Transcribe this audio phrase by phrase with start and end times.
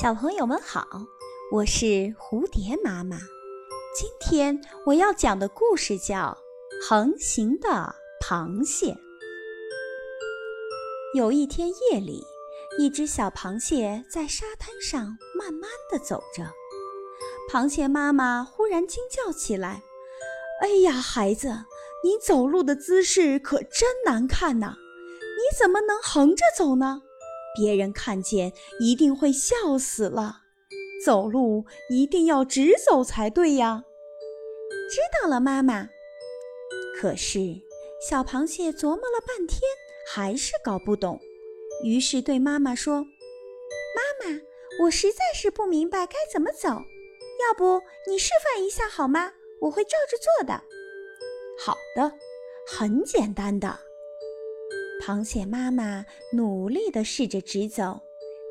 [0.00, 0.86] 小朋友们好，
[1.50, 3.18] 我是蝴蝶妈妈。
[3.96, 6.38] 今天我要讲的故事叫
[6.88, 8.92] 《横行的螃蟹》。
[11.14, 12.24] 有一天夜里，
[12.78, 16.44] 一只小螃蟹在沙滩上慢慢地走着。
[17.50, 19.82] 螃蟹妈妈忽然惊叫起来
[20.62, 21.48] ：“哎呀，孩子，
[22.04, 24.76] 你走路的姿势可真难看呐！
[25.20, 27.02] 你怎么能横着走呢？”
[27.58, 30.42] 别人看见一定会笑死了，
[31.04, 33.82] 走路一定要直走才对呀。
[34.90, 35.88] 知道了，妈妈。
[36.96, 37.38] 可是
[38.08, 39.60] 小螃蟹琢磨了半天，
[40.08, 41.20] 还是搞不懂，
[41.84, 43.02] 于是对妈妈说
[43.94, 44.40] ：“妈妈，
[44.84, 49.32] 我实在是不明白该怎么走，要不你示范一下好吗？
[49.60, 50.62] 我会照着做的。”
[51.60, 52.12] 好的，
[52.66, 53.87] 很简单的。
[55.08, 56.04] 螃蟹妈妈
[56.34, 58.02] 努力地试着直走，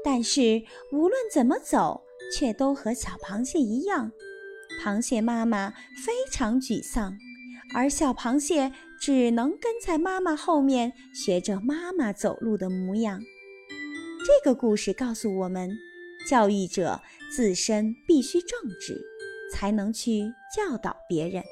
[0.04, 4.12] 但是无论怎么走，却都和小螃蟹一样。
[4.82, 5.70] 螃蟹妈妈
[6.04, 7.16] 非常沮丧，
[7.76, 13.22] 而小螃蟹只能跟在妈妈后面，学着妈妈走路的模样。
[14.26, 15.70] 这个故事告诉我们，
[16.28, 17.00] 教育者
[17.32, 19.00] 自身必须正直，
[19.54, 20.24] 才能去
[20.56, 21.44] 教导别人。